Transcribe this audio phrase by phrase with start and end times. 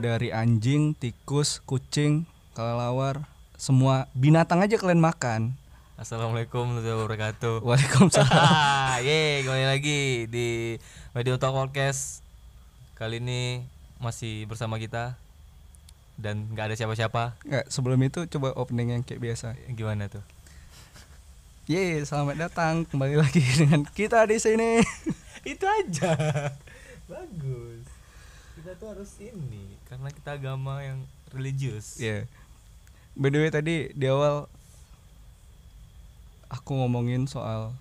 [0.00, 2.24] mulai dari anjing, tikus, kucing,
[2.56, 3.20] kelelawar,
[3.60, 5.52] semua binatang aja kalian makan.
[6.00, 7.54] Assalamualaikum warahmatullahi wabarakatuh.
[7.68, 9.04] Waalaikumsalam.
[9.04, 10.80] Yeay, kembali lagi di
[11.12, 12.24] Media Talk Podcast.
[12.96, 13.60] Kali ini
[14.00, 15.20] masih bersama kita
[16.16, 17.36] dan nggak ada siapa-siapa.
[17.44, 19.52] Nggak, sebelum itu coba opening yang kayak biasa.
[19.76, 20.24] Gimana tuh?
[21.68, 24.80] Yeay, selamat datang kembali lagi dengan kita di sini.
[25.44, 26.16] Itu aja.
[27.04, 27.84] Bagus.
[28.56, 31.02] Kita tuh harus ini karena kita agama yang
[31.34, 31.98] religius.
[31.98, 32.30] Iya.
[33.18, 34.46] By the way tadi di awal
[36.46, 37.74] aku ngomongin soal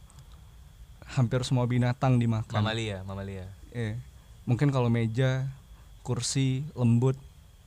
[1.05, 2.65] hampir semua binatang dimakan.
[2.65, 3.45] Mamalia, mamalia.
[3.69, 4.01] Iya.
[4.49, 5.45] Mungkin kalau meja,
[6.01, 7.13] kursi, lembut,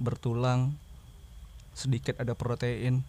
[0.03, 0.75] bertulang,
[1.79, 3.07] sedikit ada protein.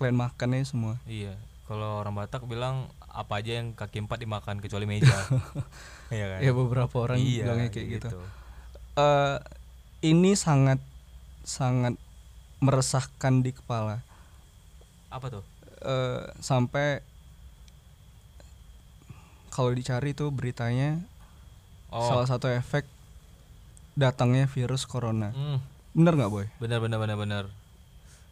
[0.00, 0.96] Kalian makannya semua.
[1.04, 1.36] Iya.
[1.68, 5.12] Kalau orang Batak bilang apa aja yang kaki empat dimakan kecuali meja.
[6.16, 6.40] iya kan?
[6.40, 8.08] Ya beberapa orang Iya, bilangnya kayak gitu.
[8.96, 9.36] Eh,
[10.04, 10.76] ini sangat
[11.40, 11.96] sangat
[12.60, 14.04] meresahkan di kepala.
[15.08, 15.44] Apa tuh?
[15.80, 17.00] Eh, sampai
[19.48, 21.00] kalau dicari tuh beritanya
[21.88, 22.02] Oh.
[22.04, 22.84] salah satu efek
[23.94, 25.30] datangnya virus corona.
[25.30, 25.62] Hmm,
[25.94, 26.46] Bener nggak boy?
[26.58, 27.44] benar benar benar benar.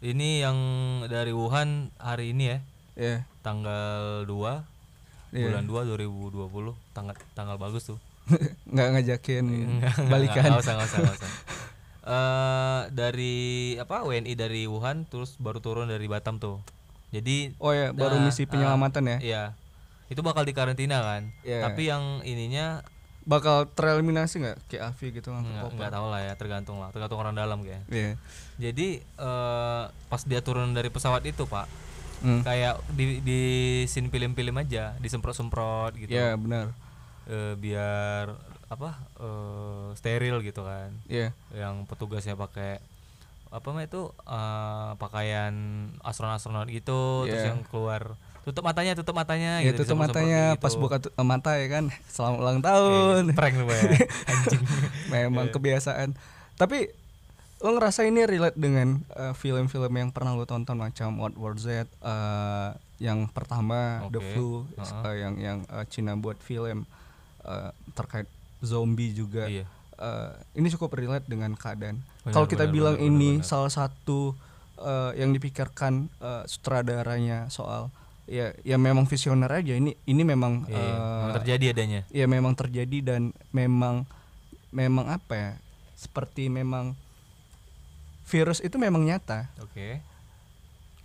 [0.03, 0.59] Ini yang
[1.07, 2.59] dari Wuhan hari ini ya,
[2.99, 3.17] Iya.
[3.41, 4.67] tanggal 2
[5.31, 5.47] Iya.
[5.47, 6.75] bulan 2 2020.
[6.91, 7.99] Tanggal tanggal bagus tuh.
[8.75, 9.45] nggak ngajakin
[10.11, 10.59] balikan.
[10.59, 11.31] usah, usah, usah.
[12.03, 13.37] Eh, dari
[13.77, 16.59] apa WNI dari Wuhan terus baru turun dari Batam tuh.
[17.09, 19.19] Jadi Oh ya, baru Nah, misi penyelamatan ya.
[19.21, 19.45] iya.
[20.09, 21.31] Itu bakal dikarantina kan.
[21.43, 21.63] Iya.
[21.63, 22.83] Tapi yang ininya
[23.23, 25.71] Bakal tereliminasi nggak kayak Avi gitu koper?
[25.71, 27.87] enggak tahu lah ya, tergantung lah, tergantung orang dalam kayak.
[27.87, 28.19] Iya.
[28.59, 31.71] Jadi eh, pas dia turun dari pesawat itu, Pak,
[32.19, 32.43] Hmm.
[32.43, 33.41] kayak di di
[33.87, 36.11] scene film-film aja, disemprot-semprot gitu.
[36.11, 36.75] Iya, benar.
[37.25, 38.35] Eh, biar
[38.73, 38.91] apa?
[39.17, 40.91] eh, steril gitu kan.
[41.07, 41.31] Iya.
[41.53, 42.81] Yang petugasnya pakai
[43.49, 45.55] apa mah itu eh, pakaian
[46.01, 47.53] astronot-astronot gitu, terus Iya.
[47.53, 49.85] yang keluar tutup matanya, tutup matanya Ya gitu.
[49.85, 50.83] tutup matanya kayak pas gitu.
[50.83, 51.85] buka tu- mata ya kan.
[52.09, 53.23] Selamat ulang tahun.
[53.25, 53.83] Eh, prank lu ya.
[54.33, 54.63] Anjing.
[55.09, 55.55] Memang Iya.
[55.55, 56.09] kebiasaan.
[56.55, 56.91] Tapi
[57.59, 61.87] lo ngerasa ini relate dengan eh, film-film yang pernah lo tonton macam World War Z,
[61.87, 64.31] eh, yang pertama The Oke.
[64.33, 65.07] Flu, Uh-uh.
[65.07, 66.83] eh, yang yang eh, Cina buat film
[67.43, 68.27] eh, terkait
[68.63, 69.47] zombie juga.
[69.51, 69.67] Iya.
[69.99, 72.01] Eh, ini cukup relate dengan keadaan.
[72.27, 73.51] Kalau kita benar, bilang benar, ini benar, benar.
[73.51, 74.33] salah satu
[74.79, 77.91] eh, yang dipikirkan eh, sutradaranya soal
[78.23, 82.01] ya ya memang visioner aja ini ini memang Iya, eh, memang terjadi adanya.
[82.09, 84.07] ya memang terjadi dan memang
[84.71, 85.51] memang apa ya
[85.99, 86.95] seperti memang
[88.25, 89.99] virus itu memang nyata Oke.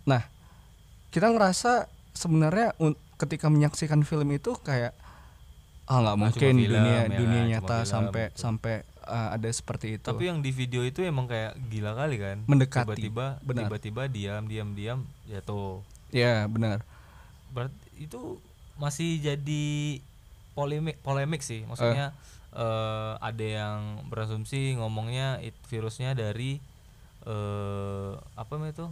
[0.06, 0.22] nah
[1.10, 2.72] kita ngerasa sebenarnya
[3.18, 4.94] ketika menyaksikan film itu kayak
[5.88, 8.40] ah nggak mungkin film, dunia ya, dunia nyata film, sampai betul.
[8.44, 8.74] sampai
[9.08, 12.44] uh, ada seperti itu Tapi yang di video itu emang kayak gila kali kan.
[12.44, 15.80] Mendekati, Tiba-tiba tiba-tiba diam diam diam jatuh.
[16.12, 16.84] ya benar
[17.52, 18.36] Berarti itu
[18.76, 19.66] masih jadi
[20.52, 21.64] polemik polemik sih.
[21.64, 22.12] Maksudnya
[22.52, 26.60] eh, ada yang berasumsi ngomongnya it, virusnya dari
[27.24, 28.86] eh apa namanya itu?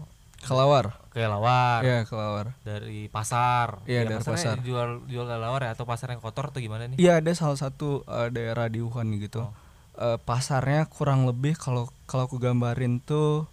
[0.45, 1.81] Kelawar Kelelawar.
[1.81, 3.81] ya kelawar Dari pasar.
[3.89, 4.61] Iya, Ya, dari pasar.
[4.61, 7.01] Jual jual kelelawar ya atau pasar yang kotor atau gimana nih?
[7.01, 9.49] Iya ada salah satu uh, daerah di Wuhan gitu.
[9.49, 9.53] Oh.
[9.97, 13.49] Uh, pasarnya kurang lebih kalau kalau aku gambarin tuh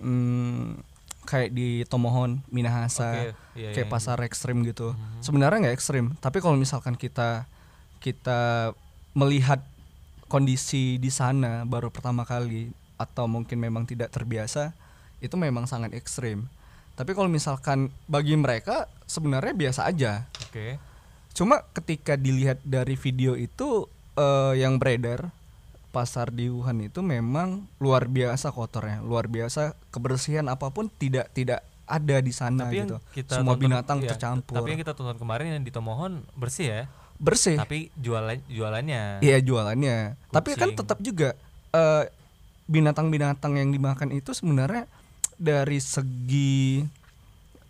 [0.00, 0.80] hmm,
[1.28, 4.96] kayak di Tomohon, Minahasa, Oke, iya, kayak iya, pasar ekstrim gitu.
[4.96, 5.20] Mhm.
[5.20, 7.44] Sebenarnya nggak ekstrim, tapi kalau misalkan kita
[8.00, 8.72] kita
[9.12, 9.62] melihat
[10.26, 14.72] kondisi di sana baru pertama kali atau mungkin memang tidak terbiasa,
[15.22, 16.50] itu memang sangat ekstrim.
[16.92, 20.26] Tapi kalau misalkan bagi mereka sebenarnya biasa aja.
[20.44, 20.76] Oke.
[21.32, 25.32] Cuma ketika dilihat dari video itu eh, yang beredar
[25.88, 31.60] pasar di Wuhan itu memang luar biasa kotornya, luar biasa kebersihan apa pun tidak tidak
[31.84, 32.96] ada di sana Tapi gitu.
[33.12, 34.56] kita Semua tonton- binatang iya, tercampur.
[34.56, 36.82] Tapi yang kita tonton kemarin yang di Tomohon bersih ya.
[37.22, 37.54] bersih.
[37.54, 39.20] Tapi jualan jualannya.
[39.22, 40.16] Iya jualannya.
[40.28, 40.78] Tapi kan Kucing.
[40.80, 41.28] tetap juga
[41.70, 42.04] eh,
[42.66, 44.88] binatang-binatang yang dimakan itu sebenarnya
[45.42, 46.86] dari segi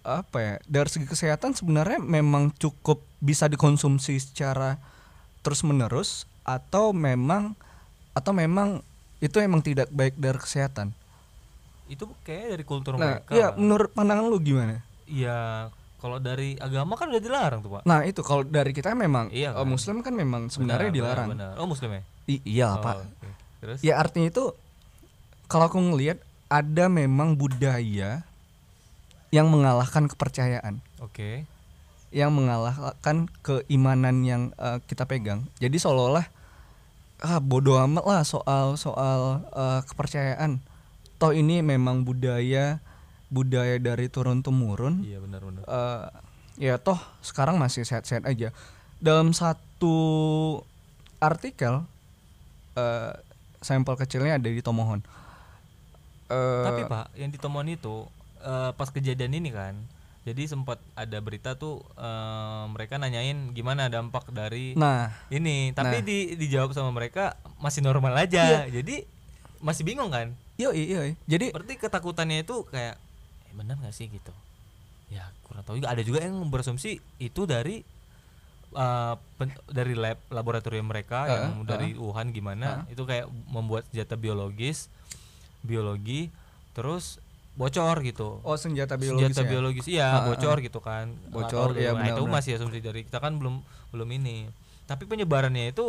[0.02, 0.54] apa ya?
[0.62, 4.76] Dari segi kesehatan sebenarnya memang cukup bisa dikonsumsi secara
[5.40, 7.56] terus menerus atau memang
[8.12, 8.84] atau memang
[9.18, 10.92] itu emang tidak baik dari kesehatan.
[11.88, 13.32] Itu kayak dari kultur Nah, mereka.
[13.32, 14.82] iya menurut pandangan lu gimana?
[15.06, 17.82] Iya, kalau dari agama kan udah dilarang tuh, Pak.
[17.84, 19.66] Nah, itu kalau dari kita memang Iya eh, kan?
[19.66, 21.28] muslim kan memang sebenarnya Benar, dilarang.
[21.30, 21.62] benar, benar.
[21.62, 22.02] Oh, muslim ya?
[22.26, 22.96] I- iya, Oh, Pak.
[23.06, 23.28] oke.
[23.62, 23.78] Terus?
[23.80, 24.50] Ya artinya itu
[25.46, 26.18] kalau aku ngelihat
[26.52, 28.20] ada memang budaya
[29.32, 31.48] yang mengalahkan kepercayaan, Oke.
[32.12, 35.48] yang mengalahkan keimanan yang eh, kita pegang.
[35.56, 36.28] Jadi seolah-olah
[37.22, 40.60] ah bodoh amat lah soal soal eh, kepercayaan
[41.16, 42.82] toh ini memang budaya
[43.30, 45.62] budaya dari turun temurun Iya benar benar.
[45.64, 46.02] eh
[46.58, 48.50] ya toh sekarang masih sehat-sehat aja
[48.98, 49.94] dalam satu
[51.16, 51.86] artikel
[52.74, 53.14] eh
[53.62, 55.06] sampel kecilnya ada di Tomohon
[56.32, 58.08] Eh, Tapi Pak, yang di Tomon itu
[58.40, 59.76] eh, pas kejadian ini kan,
[60.22, 66.04] jadi sempat ada berita tuh eh, mereka nanyain gimana dampak dari nah ini, tapi Nah.
[66.04, 68.64] di dijawab sama mereka masih normal aja.
[68.64, 69.04] Jadi
[69.58, 70.32] masih bingung kan?
[70.52, 72.94] yo iya jadi Berarti ketakutannya itu kayak
[73.44, 74.30] eh, benar nggak sih gitu?
[75.08, 75.90] Ya kurang tahu juga.
[75.90, 77.82] Ada juga yang berasumsi itu dari
[78.72, 84.14] eh, pen- dari lab laboratorium mereka Heeh, yang dari Wuhan gimana itu kayak membuat senjata
[84.14, 84.86] biologis,
[85.62, 86.28] biologi,
[86.76, 87.22] terus
[87.52, 88.40] bocor gitu.
[88.40, 89.50] oh senjata biologis senjata ya?
[89.52, 91.84] biologis iya bocor gitu kan Bocor, tuh.
[91.84, 93.60] nah, itu masih asumsi dari kita kan belum
[93.92, 94.48] belum ini
[94.88, 95.84] tapi penyebarannya itu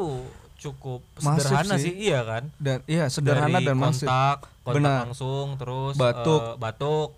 [0.59, 1.91] cukup Masif sederhana sih.
[1.91, 1.93] sih.
[2.07, 4.99] iya kan dan iya sederhana dari dan masif kontak kontak Benar.
[5.07, 6.41] langsung terus Batuk.
[6.43, 7.09] eh, batuk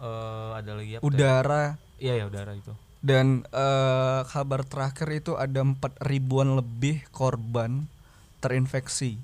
[0.00, 1.64] eh, ada lagi apa udara
[2.00, 7.88] iya ya udara itu dan eh, kabar terakhir itu ada empat ribuan lebih korban
[8.44, 9.16] terinfeksi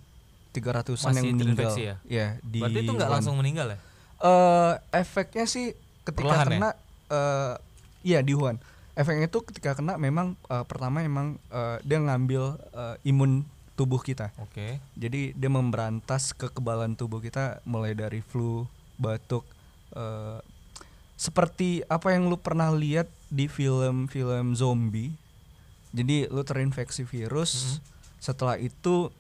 [0.55, 1.75] 300-an Masih yang meninggal.
[1.75, 2.27] terinfeksi ya?
[2.41, 3.79] di berarti itu nggak langsung meninggal ya?
[4.23, 5.75] Eh, efeknya sih
[6.07, 6.53] ketika Perlahan ya?
[6.55, 6.71] kena
[7.11, 7.55] eh,
[8.07, 8.63] iya di Wuhan.
[8.95, 13.43] Efeknya itu ketika kena memang eh, pertama emang eh, dia ngambil eh, imun
[13.75, 14.31] tubuh kita.
[14.39, 14.79] Oke.
[14.95, 19.43] Jadi dia memberantas kekebalan tubuh kita mulai dari flu batuk
[19.99, 20.39] eh,
[21.19, 25.11] seperti apa yang lu pernah lihat di film-film zombie.
[25.95, 27.79] Jadi lu terinfeksi virus
[28.19, 29.11] setelah itu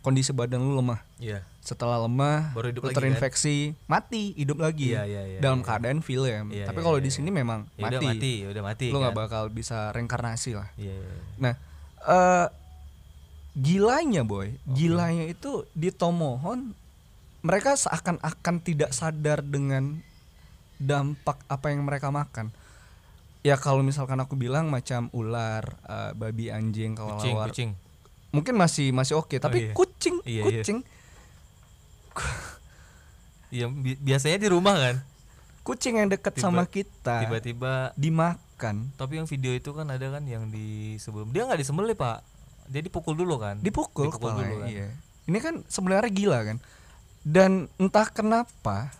[0.00, 3.00] kondisi badan lu lemah iya setelah lemah Baru hidup lu lagi kan?
[3.04, 5.66] terinfeksi mati hidup lagi Iya, iya, iya, dalam iya.
[5.68, 7.16] keadaan film Iya, tapi iya, kalau iya, di iya.
[7.20, 9.22] sini memang ya mati, udah mati udah mati lu nggak kan?
[9.28, 11.22] bakal bisa reinkarnasi lah iya iya, iya.
[11.36, 11.54] Nah,
[12.08, 12.46] eh
[13.60, 16.72] gilanya boy, gilanya itu di Tomohon
[17.42, 19.98] mereka seakan-akan tidak sadar dengan
[20.80, 22.52] dampak apa yang mereka makan.
[23.40, 27.70] Ya kalau misalkan aku bilang macam ular, eh, babi, anjing, kucing kelelawar, kucing
[28.30, 29.36] mungkin masih masih oke.
[29.36, 29.72] Tapi iya.
[29.72, 30.44] kucing, Iya, iya.
[30.62, 30.78] kucing,
[33.50, 34.96] iya bi- biasanya di rumah kan
[35.60, 40.48] kucing yang dekat sama kita tiba-tiba dimakan, tapi yang video itu kan ada kan yang
[40.48, 42.24] di sebelum dia nggak disembelih pak
[42.66, 44.68] dia dipukul dulu kan dipukul, Dipukul dulu kan.
[44.68, 44.88] iya.
[45.22, 46.58] Ini kan sebenarnya gila kan.
[47.20, 48.90] Dan entah kenapa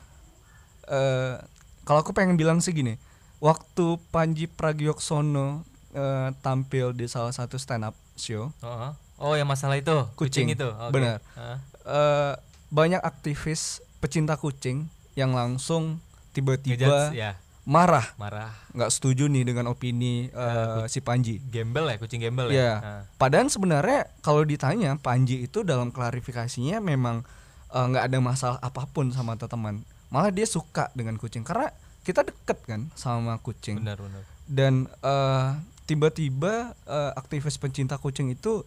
[0.84, 1.38] eh
[1.82, 2.98] kalau aku pengen bilang sih gini,
[3.38, 8.90] waktu Panji Pragiwaksono eh, tampil di salah satu stand up show, oh,
[9.20, 10.49] oh yang masalah itu Kucing.
[10.49, 10.96] itu Oke.
[10.96, 11.20] Benar.
[11.37, 11.58] Heeh.
[11.84, 12.34] eh,
[12.69, 16.00] banyak aktivis pecinta kucing yang langsung
[16.32, 21.43] tiba-tiba ya marah, marah nggak setuju nih dengan opini eh, si Panji.
[21.44, 23.00] gembel ya kucing gembel ya Heeh.
[23.14, 27.23] Padahal sebenarnya kalau ditanya Panji itu dalam klarifikasinya memang
[27.69, 29.84] eh, nggak ada masalah apa pun sama teman.
[30.08, 31.70] Malah dia suka dengan kucing karena
[32.00, 33.76] kita deket kan sama kucing.
[33.78, 35.49] benar benar Dan eh,
[35.84, 38.62] tiba-tiba eh, aktivis pencinta kucing itu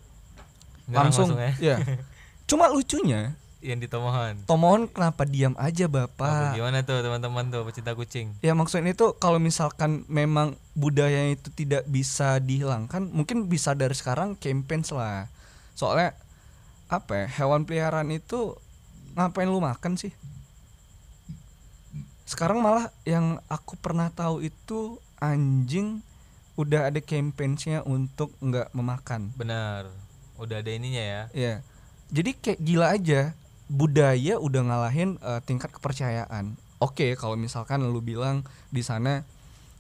[0.88, 1.78] Nyerang langsung, ya ya.
[2.50, 6.60] Cuma lucunya yang di Tomohon Tomohon kenapa diam aja Apa, bapak?
[6.60, 11.88] gimana tuh teman-teman tuh pecinta kucing Ya maksudnya itu kalau misalkan memang budaya itu tidak
[11.88, 15.32] bisa dihilangkan, mungkin bisa dari sekarang campaign lah.
[15.78, 16.18] Soalnya
[16.92, 18.58] apa ya, hewan peliharaan itu
[19.16, 20.12] ngapain lu makan sih?
[22.28, 26.02] Sekarang malah yang aku pernah tahu itu anjing
[26.60, 29.34] udah ada campaign-nya untuk nggak memakan.
[29.34, 29.90] benar
[30.36, 31.54] udah ada ininya ya Ya.
[32.10, 33.34] Jadi kayak gila aja
[33.66, 36.54] budaya udah ngalahin eh, tingkat kepercayaan.
[36.78, 39.24] Oke, kalau misalkan lu bilang di sana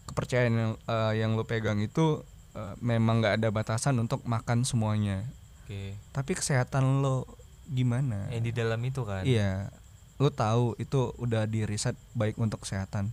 [0.05, 5.25] kepercayaan yang, eh, yang lu pegang itu eh, memang nggak ada batasan untuk makan semuanya.
[5.65, 7.25] oke Tapi kesehatan lo
[7.65, 8.29] gimana?
[8.29, 9.69] yang di dalam itu kan Iya.
[10.17, 13.09] Lu tahu itu udah di riset baik untuk kesehatan.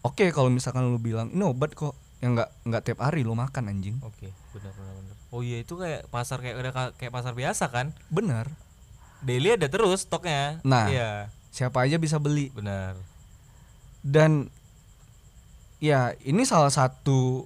[0.00, 3.70] Oke, kalau misalkan lu bilang ini obat kok yang nggak nggak tiap hari lu makan
[3.70, 3.94] anjing.
[4.02, 7.68] oke benar benar benar oh iya itu kayak pasar kayak udah ka- kayak pasar biasa
[7.68, 8.48] kan Benar.
[9.20, 10.88] daily ada terus stoknya Nah.
[10.88, 11.10] iya
[11.48, 12.48] Siapa aja bisa beli.
[12.50, 12.94] benar
[13.98, 14.46] dan
[15.78, 17.44] ya ini salah satu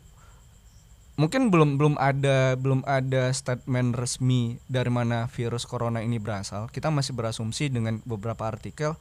[1.14, 6.88] mungkin belum belum ada belum ada statement resmi dari mana virus corona ini berasal kita
[6.88, 8.96] masih berasumsi dengan beberapa artikel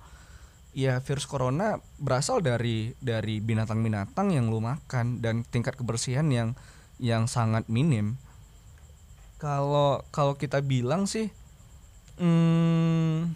[0.71, 6.55] ya virus corona berasal dari dari binatang-binatang yang lu makan dan tingkat kebersihan yang
[6.99, 8.15] yang sangat minim
[9.41, 11.33] kalau kalau kita bilang sih
[12.21, 13.33] hmm,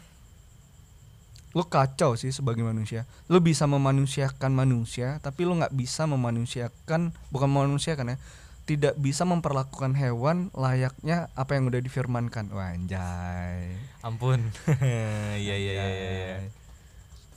[1.57, 7.49] lu kacau sih sebagai manusia lu bisa memanusiakan manusia tapi lu nggak bisa memanusiakan bukan
[7.49, 8.17] memanusiakan ya
[8.65, 12.49] tidak bisa memperlakukan hewan layaknya apa yang udah difirmankan.
[12.49, 13.77] Wah, anjay.
[14.01, 14.41] Ampun.
[15.37, 16.37] Iya iya iya iya.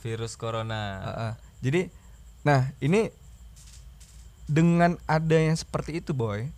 [0.01, 1.05] Virus corona.
[1.05, 1.33] Uh, uh.
[1.61, 1.93] Jadi,
[2.41, 3.13] nah ini
[4.49, 6.49] dengan adanya seperti itu, boy,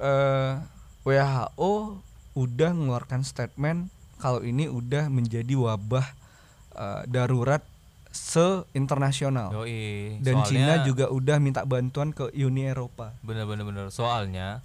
[0.00, 0.54] eh
[1.04, 2.00] WHO
[2.34, 6.06] udah mengeluarkan statement kalau ini udah menjadi wabah
[6.74, 7.60] eh, darurat
[8.14, 9.50] se-internasional.
[9.52, 10.18] Yoi.
[10.22, 13.10] Dan Soalnya- Cina juga udah minta bantuan ke Uni Eropa.
[13.20, 13.86] Bener bener bener.
[13.90, 14.62] Soalnya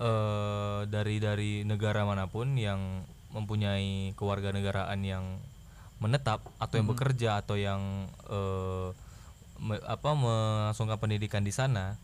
[0.00, 5.24] eh dari dari negara mana pun yang mempunyai kewarganegaraan yang
[6.00, 7.80] menetap atau yang bekerja atau yang
[8.26, 8.88] eh
[9.60, 12.00] me- apa melangsungkan pendidikan di sana,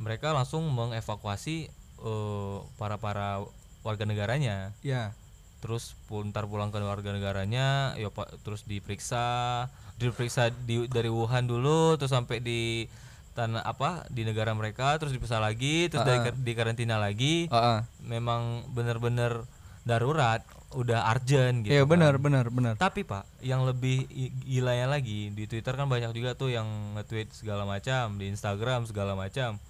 [0.00, 1.68] mereka langsung mengevakuasi
[2.02, 3.46] eh, para para
[3.86, 4.74] warga negaranya.
[4.82, 5.14] Ya,
[5.62, 11.94] Terus ntar pulang ke warga negaranya, ya pak, terus diperiksa, diperiksa di dari Wuhan dulu,
[11.94, 12.90] terus sampai di
[13.38, 17.46] tanah apa di negara mereka, terus diperiksa lagi, terus dari kar- di karantina lagi.
[17.46, 17.78] uh, uh.
[18.02, 19.46] Memang bener-bener
[19.86, 20.42] darurat,
[20.74, 21.72] udah urgent gitu.
[21.78, 21.94] Iya kan.
[21.94, 22.74] benar benar benar.
[22.74, 24.10] Tapi pak, yang lebih
[24.42, 26.66] gilanya lagi di Twitter kan banyak juga tuh yang
[26.98, 29.62] nge-tweet segala macam, di Instagram segala macam.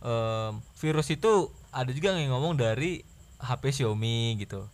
[0.00, 3.02] Em, virus itu ada juga yang ngomong dari
[3.38, 4.66] HP Xiaomi gitu,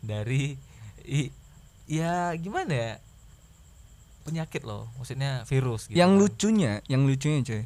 [0.00, 0.56] dari
[1.04, 1.34] i-
[1.84, 2.92] ya gimana ya
[4.24, 5.90] penyakit loh, maksudnya virus.
[5.92, 6.20] Gitu yang kan.
[6.24, 7.62] lucunya, yang lucunya cuy,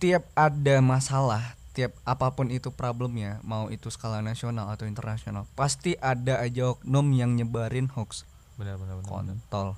[0.00, 5.92] tiap ada masalah, tiap apa pun itu problemnya, mau itu skala nasional atau internasional, pasti
[6.00, 8.24] ada aja oknum yang nyebarin hoax.
[8.56, 9.08] Benar benar benar.
[9.10, 9.68] Kontol.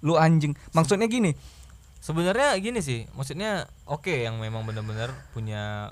[0.00, 0.56] Lu anjing.
[0.72, 1.36] Maksudnya gini,
[1.96, 5.90] Sebenarnya gini sih, maksudnya oke yang memang benar-benar punya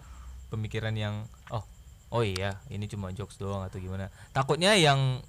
[0.54, 1.66] pemikiran yang oh
[2.14, 4.08] oh iya ini cuma jokes doang atau gimana.
[4.30, 5.20] Takutnya yang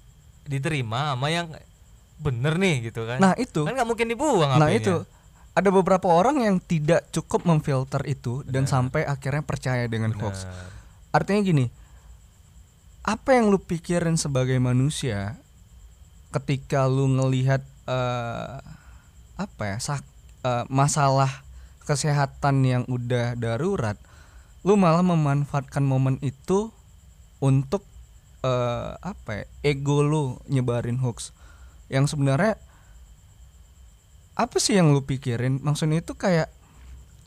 [0.46, 1.50] diterima sama yang
[2.16, 3.20] bener nih gitu kan.
[3.20, 5.04] nah itu, kan nggak mungkin dibuang nah itu
[5.56, 10.44] ada beberapa orang yang tidak cukup memfilter itu dan sampai akhirnya percaya dengan hoax.
[10.44, 10.68] Benar.
[11.16, 11.66] Artinya gini,
[13.00, 15.40] apa yang lu pikirin sebagai manusia
[16.28, 18.56] ketika lu ngelihat eh,
[19.40, 20.12] apa ya sak-
[20.44, 21.40] eh, masalah
[21.88, 23.96] kesehatan yang udah darurat,
[24.66, 26.74] lu malah memanfaatkan momen itu
[27.38, 27.86] untuk
[28.42, 31.30] eh, apa ya ego lu nyebarin hoax.
[31.86, 32.58] Yang sebenarnya
[34.34, 35.62] apa sih yang lu pikirin?
[35.62, 36.50] Maksudnya itu kayak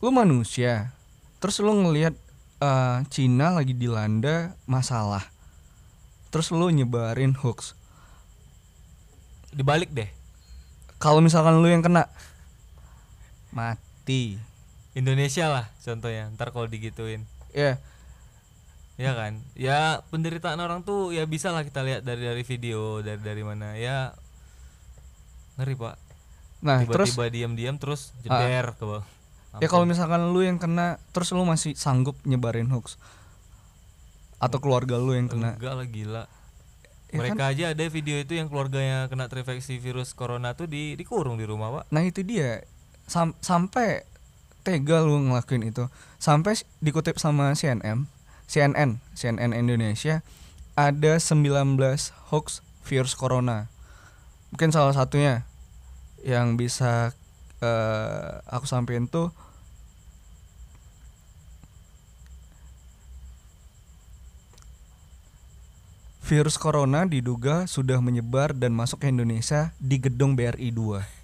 [0.03, 0.91] lu manusia
[1.39, 2.11] terus lu ngelihat
[2.59, 5.23] eh, Cina lagi dilanda masalah
[6.35, 7.71] terus lu nyebarin hoax.
[9.55, 10.11] Dibalik deh.
[10.99, 12.11] kalau misalkan lu yang kena
[13.55, 14.35] mati
[14.91, 16.29] Indonesia lah contohnya.
[16.31, 17.23] Ntar kalau digituin.
[17.49, 17.77] ya
[18.95, 19.39] Ya kan?
[19.55, 23.73] Ya penderitaan orang tuh ya bisa lah kita lihat dari dari video dari dari mana
[23.73, 24.11] ya
[25.55, 25.95] ngeri pak.
[26.59, 29.07] nah terus Tiba-tiba diam-diam terus jeder ke bawah.
[29.57, 32.99] ya kalau misalkan lu yang kena terus lu masih sanggup nyebarin hoax
[34.37, 36.23] atau keluarga lu yang kena Enggak lah gila.
[37.09, 41.35] Ya Mereka aja ada video itu yang keluarganya kena terinfeksi virus corona tuh di dikurung
[41.35, 41.83] di rumah, Pak.
[41.89, 42.61] Nah itu dia
[43.03, 44.03] Sam- sampai
[44.63, 45.87] tega lu ngelakuin itu.
[46.19, 48.07] Sampai dikutip sama CNN
[48.49, 50.25] CNN CNN Indonesia
[50.73, 51.77] ada 19
[52.33, 53.69] hoax virus corona.
[54.49, 55.45] Mungkin salah satunya
[56.25, 57.13] yang bisa
[57.61, 59.29] eh, aku sampein tuh
[66.25, 71.18] virus corona diduga sudah menyebar dan masuk ke Indonesia di gedung BRI 2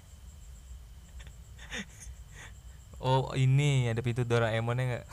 [2.96, 5.04] Oh, ini ada pintu Doraemonnya enggak?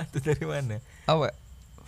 [0.08, 0.76] Itu dari mana?
[1.04, 1.32] apa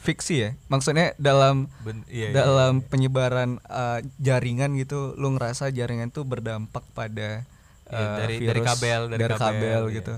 [0.01, 6.09] fiksi ya maksudnya dalam Ben, iya, iya, dalam penyebaran uh, jaringan gitu lu ngerasa jaringan
[6.09, 7.45] tuh berdampak pada
[7.85, 9.97] Iya, uh, dari- dari virus kabel, dari kabel, kabel iya.
[10.01, 10.15] gitu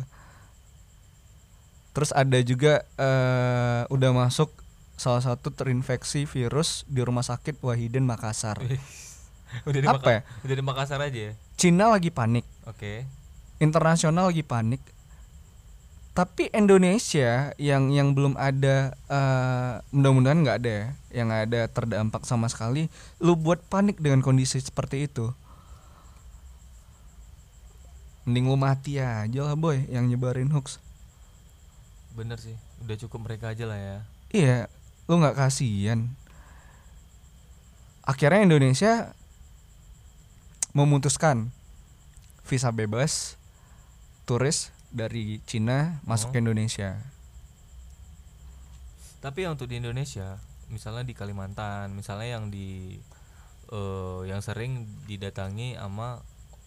[1.93, 4.55] terus ada juga uh, udah masuk
[4.95, 8.79] salah satu terinfeksi virus di rumah sakit Wahidin Makassar iya.
[9.69, 10.21] udah di Apa Maka- ya?
[10.41, 11.33] Udah di Makassar aja ya.
[11.59, 13.03] Cina lagi panik Oke.
[13.63, 14.83] Internasional lagi panik
[16.13, 20.87] tapi Indonesia yang yang belum ada eh, mudah-mudahan nggak ada ya
[21.23, 22.91] yang ada terdampak sama sekali
[23.23, 25.33] lu buat panik dengan kondisi seperti itu
[28.29, 30.83] mending lu mati aja lah boy yang nyebarin hoax
[32.13, 32.53] Bener sih.
[32.85, 33.99] Udah cukup mereka aja lah ya.
[34.37, 34.59] iya
[35.09, 36.13] lu nggak kasihan
[38.05, 39.17] akhirnya Indonesia
[40.77, 41.51] memutuskan
[42.47, 43.41] visa bebas
[44.25, 47.01] turis dari Cina masuk ke Indonesia
[49.19, 50.35] Tapi untuk di Indonesia,
[50.67, 52.99] misalnya di Kalimantan, misalnya yang di
[53.71, 56.19] eh, yang sering didatangi sama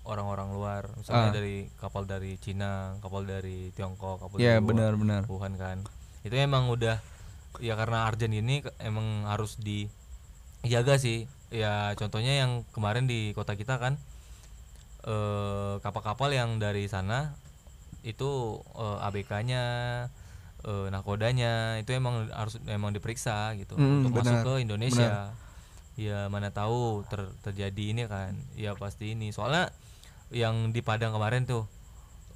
[0.01, 1.35] orang-orang luar, misalnya Ah.
[1.35, 5.83] dari kapal dari Cina, kapal dari Tiongkok, kapal ya dari Wuhan- benar-benar Wuhan kan.
[6.23, 6.97] itu emang udah
[7.59, 13.77] ya karena Arjen ini emang harus dijaga sih ya contohnya yang kemarin di kota kita
[13.77, 13.99] kan
[15.03, 17.35] eh, kapal-kapal yang dari sana
[18.05, 18.29] itu
[18.77, 19.63] eh, ABK-nya
[20.61, 23.73] eh, nakodanya itu emang harus emang diperiksa gitu.
[23.75, 25.11] Mm, untuk masuk benar, ke Indonesia.
[25.95, 28.37] Ya mana tahu ter- terjadi ini kan.
[28.53, 29.31] Ya pasti ini.
[29.31, 29.73] Soalnya
[30.29, 31.65] yang di Padang kemarin tuh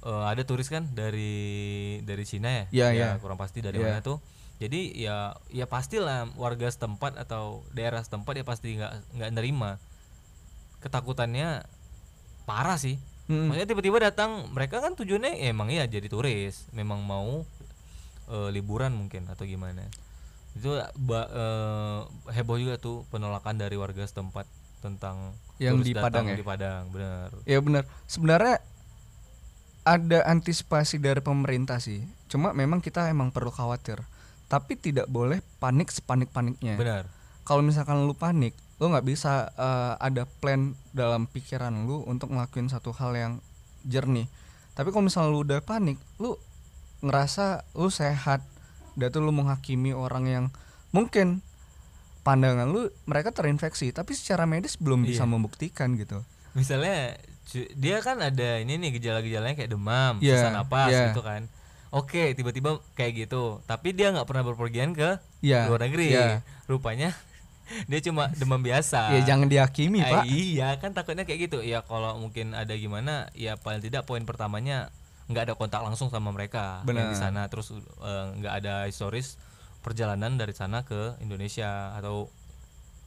[0.02, 2.64] eh, ada turis kan dari dari Cina ya?
[2.70, 3.08] Iya, Ya, iya.
[3.18, 3.94] kurang pasti dari Iya.
[3.94, 4.18] mana tuh.
[4.60, 9.80] Jadi ya ya pastilah warga setempat atau daerah setempat ya pasti nggak nggak nerima.
[10.80, 11.64] Ketakutannya
[12.44, 12.96] parah sih
[13.30, 13.46] Mm-mm.
[13.46, 17.46] maksudnya tiba-tiba datang mereka kan tujuannya ya emang ya jadi turis memang mau
[18.26, 19.86] eh, liburan mungkin atau gimana
[20.52, 20.66] itu
[20.98, 21.98] ba- eh,
[22.34, 26.34] heboh juga tuh penolakan dari warga setempat tentang Yang turis di datang Padang ya?
[26.34, 27.82] di Padang benar Ya benar.
[28.04, 28.56] Sebenarnya
[29.80, 32.04] ada antisipasi dari pemerintah sih.
[32.26, 34.00] Cuma memang kita emang perlu khawatir.
[34.46, 36.74] Tapi tidak boleh panik sepanik-paniknya.
[36.74, 37.04] benar
[37.42, 42.66] Kalau misalkan lu panik, lu nggak bisa eh, ada plan dalam pikiran lu untuk ngelakuin
[42.66, 43.32] satu hal yang
[43.84, 44.24] jernih.
[44.72, 46.40] Tapi kalau misalnya lu udah panik, lu
[47.00, 48.40] ngerasa lu sehat,
[48.94, 50.44] dan tuh lu menghakimi orang yang
[50.90, 51.44] mungkin
[52.20, 55.30] pandangan lu mereka terinfeksi, tapi secara medis belum bisa Iya.
[55.30, 56.24] membuktikan gitu.
[56.50, 57.14] misalnya
[57.78, 61.14] dia kan ada ini nih gejala-gejalanya kayak demam Iya, sesak napas iya.
[61.14, 61.46] gitu kan
[61.90, 65.70] oke tiba-tiba kayak gitu tapi dia nggak pernah berpergian ke Iya.
[65.70, 66.42] luar negeri iya.
[66.66, 67.14] rupanya
[67.86, 70.24] dia cuma demam biasa Ya jangan dihakimi, Ah, Pak.
[70.26, 74.90] iya kan takutnya kayak gitu ya kalau mungkin ada gimana ya paling tidak poin pertamanya
[75.26, 79.38] nggak ada kontak langsung sama mereka yang di sana terus eh, nggak ada historis
[79.80, 82.26] perjalanan dari sana ke Indonesia atau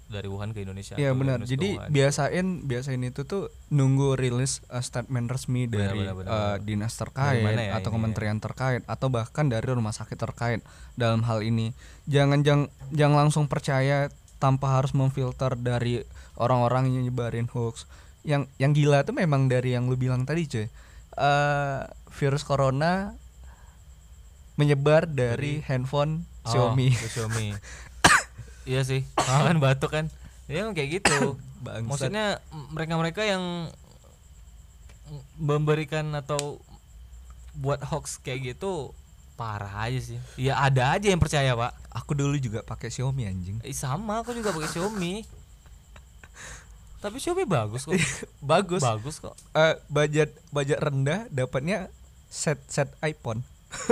[0.03, 1.41] dari Wuhan ke Indonesia Iya benar.
[1.41, 1.89] Jadi Wuhan.
[1.89, 6.58] biasain biasain itu tuh nunggu rilis uh, statement resmi Benar, dari benar, benar, uh, benar.
[6.62, 7.89] dinas terkait ya atau ini ya?
[7.89, 10.60] kementerian terkait atau bahkan dari rumah sakit terkait
[10.93, 11.73] dalam hal ini.
[12.06, 14.12] Jangan jangan jangan langsung percaya
[14.43, 16.03] tanpa harus memfilter dari
[16.36, 17.88] orang-orang yang nyebarin hoax.
[18.27, 20.67] Yang yang gila tuh memang dari yang lu bilang tadi, cuy.
[21.15, 23.15] Uh, virus corona
[24.60, 26.91] menyebar dari handphone Oh, Xiaomi.
[26.91, 27.47] Xiaomi.
[28.69, 30.12] iya sih, kan batuk kan.
[30.51, 31.39] Ya kayak gitu.
[31.65, 31.88] Bangsat.
[31.88, 32.43] Maksudnya
[32.75, 33.71] mereka-mereka yang
[35.39, 36.60] memberikan atau
[37.56, 38.91] buat hoax kayak gitu
[39.34, 40.17] parah aja sih.
[40.36, 41.72] Ya ada aja yang percaya, Pak.
[41.91, 43.58] Aku dulu juga pakai Xiaomi anjing.
[43.62, 45.26] Eh, sama aku juga pakai Xiaomi.
[47.00, 47.93] Tapi Xiaomi bagus kok.
[48.43, 48.80] Bagus.
[48.80, 49.36] bagus kok.
[49.52, 51.91] eh budget budget rendah dapatnya
[52.26, 53.43] set set iPhone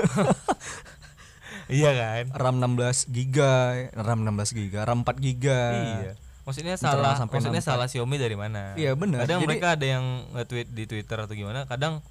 [1.67, 2.23] Iya kan?
[2.33, 6.13] RAM 16 giga RAM 16 giga RAM 4 giga Iya.
[6.41, 7.69] Maksudnya salah sampai maksudnya 64.
[7.69, 8.73] salah Xiaomi dari mana?
[8.73, 9.23] Iya, benar.
[9.23, 12.01] Kadang Jadi- mereka ada yang nge-tweet di Twitter atau gimana, kadang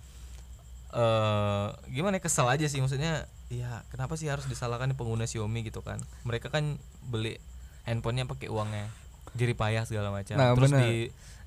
[0.90, 5.82] eh gimana ya, kesel aja sih maksudnya ya kenapa sih harus disalahkan pengguna Xiaomi gitu
[5.82, 5.98] kan?
[6.26, 7.38] Mereka kan beli
[7.86, 8.86] handphonenya pakai uangnya
[9.38, 10.34] jerih payah segala macam.
[10.34, 10.82] Nah, Terus benar.
[10.82, 10.94] di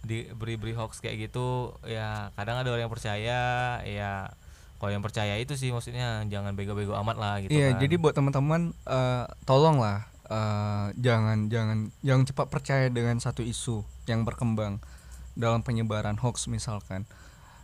[0.03, 3.39] diberi-beri hoax kayak gitu ya kadang ada orang yang percaya
[3.88, 4.36] ya
[4.75, 7.79] kalau yang percaya itu sih maksudnya jangan bego-bego amat lah gitu iya kan.
[7.79, 14.27] jadi buat teman-teman eh tolonglah eh jangan jangan jangan cepat percaya dengan satu isu yang
[14.27, 14.84] berkembang
[15.39, 17.08] dalam penyebaran hoax misalkan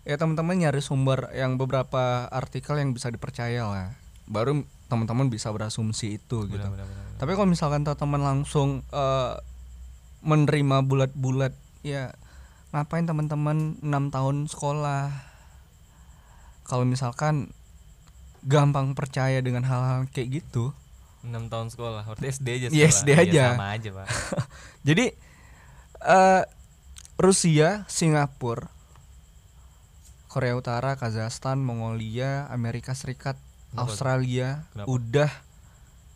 [0.09, 3.93] ya teman-teman nyari sumber yang beberapa artikel yang bisa dipercaya lah
[4.25, 7.17] baru teman-teman bisa berasumsi itu gitu Benar, benar, benar, benar.
[7.19, 9.33] Tapi kalau misalkan teman langsung eh,
[10.19, 11.51] menerima bulat-bulat,
[11.83, 12.15] ya
[12.71, 15.11] ngapain teman-teman enam tahun sekolah?
[16.63, 17.51] Kalau misalkan
[18.45, 20.71] gampang percaya dengan hal-hal kayak gitu,
[21.27, 22.87] 6 tahun sekolah, berarti SD aja Iya, sekolah.
[22.95, 23.43] SD Iya, aja.
[23.51, 24.07] sama aja, Pak.
[24.87, 25.05] jadi
[25.99, 26.43] eh
[27.19, 28.71] Rusia, Singapura,
[30.29, 33.33] Korea Utara, Kazakhstan, Mongolia, Amerika Serikat,
[33.73, 33.89] Kenapa?
[33.89, 34.87] Australia Kenapa?
[34.87, 35.31] udah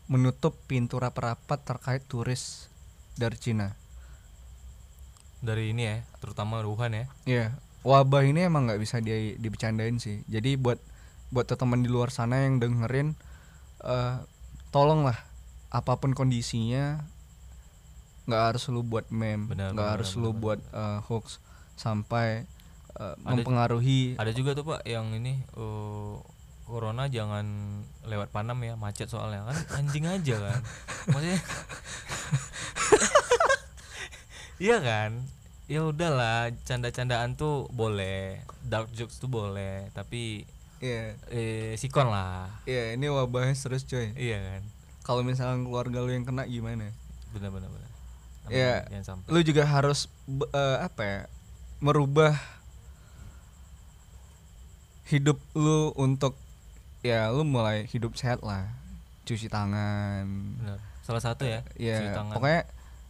[0.06, 2.70] menutup pintu rapat-rapat terkait turis
[3.18, 3.74] dari Cina.
[5.42, 7.04] Dari ini ya, terutama Wuhan ya.
[7.26, 7.46] Iya,
[7.82, 10.22] wabah ini emang nggak bisa di dibecandain sih.
[10.30, 10.78] Jadi buat
[11.34, 13.18] buat teman di luar sana yang dengerin,
[13.82, 14.16] eh
[14.70, 15.18] tolonglah
[15.74, 17.02] apa pun kondisinya,
[18.30, 21.42] nggak harus lu buat meme, nggak harus benar, lu benar, buat eh, hoax
[21.74, 22.46] sampai
[22.94, 24.14] eh, Ada- mempengaruhi.
[24.16, 26.14] Ada juga tuh, Pak, yang ini eh,
[26.64, 27.44] corona jangan
[28.02, 30.60] lewat Panam ya, macet soalnya kan anjing aja kan.
[31.12, 31.38] Maksudnya
[34.56, 35.10] Iya kan?
[35.64, 40.44] Ya udahlah, canda-candaan tuh boleh, dark jokes tuh boleh, tapi
[40.78, 42.52] Iya, eh sikon lah.
[42.62, 44.12] iya ini wabahnya serius coy.
[44.12, 44.62] Iya kan?
[45.00, 46.92] Kalau misalnya keluarga lu yang kena gimana?
[47.32, 47.70] Benar benar.
[48.46, 48.84] Iya.
[49.00, 49.32] Sampai.
[49.32, 51.20] lu juga harus eh, apa ya
[51.80, 52.36] merubah
[55.14, 56.34] hidup lu untuk
[57.06, 58.66] ya lu mulai hidup sehat lah.
[59.22, 60.26] Cuci tangan.
[60.58, 60.78] Benar.
[61.06, 62.34] Salah satu ya ya cuci tangan.
[62.34, 62.62] pokoknya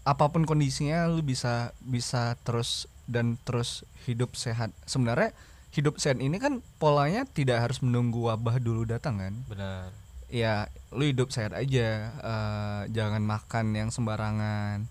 [0.04, 4.68] apa pun kondisinya lu bisa bisa terus dan terus hidup sehat.
[4.84, 5.32] Sebenarnya
[5.72, 9.34] hidup sehat ini kan polanya tidak harus menunggu wabah dulu datang kan?
[9.48, 9.88] Benar.
[10.28, 12.12] Ya lu hidup sehat aja.
[12.12, 14.84] Eh, jangan makan yang sembarangan.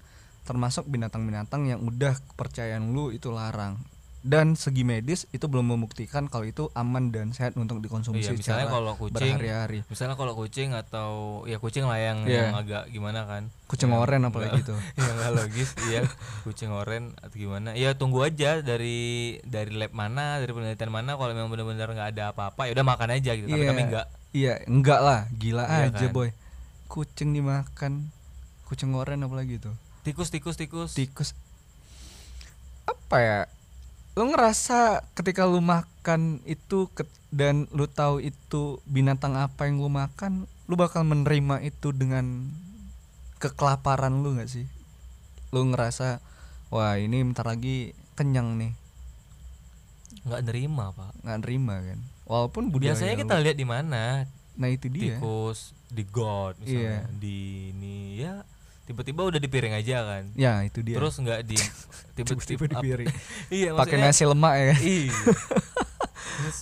[0.43, 3.79] Termasuk binatang-binatang yang udah kepercayaan lu itu larang
[4.23, 8.63] dan segi medis itu belum membuktikan kalau itu aman dan sehat untuk dikonsumsi Iya, misalnya
[8.63, 9.79] secara kalau kucing berhari-hari.
[9.85, 11.09] misalnya kalau kucing atau
[11.43, 12.47] ya kucing lah yang, Iya.
[12.47, 13.51] yang agak gimana kan?
[13.67, 14.79] Kucing Yang oren apalagi tuh.
[14.97, 16.01] yang nggak logis iya.
[16.41, 17.75] Kucing oren atau gimana?
[17.75, 18.99] Ya tunggu aja dari
[19.43, 21.13] dari lab mana dari penelitian mana.
[21.13, 23.45] Kalau memang benar-benar nggak ada apa-apa ya udah makan aja gitu.
[23.45, 23.69] Tapi Iya.
[23.69, 24.07] kami nggak.
[24.31, 25.19] Iya enggak lah.
[25.31, 26.15] Gila Iya aja kan?
[26.15, 26.29] boy.
[26.87, 28.07] Kucing dimakan.
[28.63, 29.75] Kucing oren apalagi tuh?
[30.01, 30.95] Tikus tikus tikus.
[30.95, 31.35] Tikus.
[32.83, 33.39] Apa ya
[34.13, 39.89] lu ngerasa ketika lu makan itu ke- dan lu tahu itu binatang apa yang lu
[39.89, 42.45] makan lu bakal menerima itu dengan
[43.37, 44.69] kekelaparan lu nggak sih?
[45.49, 46.21] Lu ngerasa
[46.69, 48.71] wah ini bentar lagi kenyang nih.
[50.23, 51.11] Nggak nerima pak.
[51.19, 51.99] Nggak nerima kan?
[52.23, 54.01] Walaupun budaya biasanya lu- kita lihat di mana?
[54.53, 55.17] Nah itu dia.
[55.17, 57.17] Tikus di god misalnya Iya.
[57.17, 57.37] di
[57.69, 58.41] ini ya
[58.83, 61.55] tiba-tiba udah di piring aja kan ya itu dia terus nggak di
[62.19, 63.07] tiba-tiba di piring
[63.63, 65.13] iya pakai nasi lemak ya Iya.
[66.33, 66.59] Terus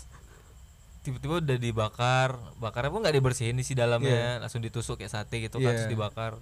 [1.01, 2.29] tiba-tiba udah dibakar,
[2.61, 5.77] bakarnya pun nggak dibersihin isi dalamnya, langsung ditusuk kayak sate gitu kan, Iya.
[5.81, 6.37] terus dibakar.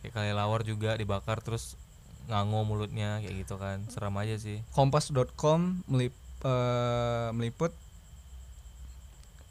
[0.00, 1.76] Kayak kelelawar juga dibakar terus
[2.24, 4.64] ngango mulutnya kayak gitu kan, seram aja sih.
[4.72, 7.76] Kompas.com melip, eh, meliput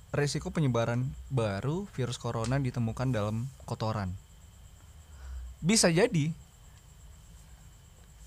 [0.10, 4.18] risiko penyebaran baru virus corona ditemukan dalam kotoran.
[5.60, 6.32] Bisa jadi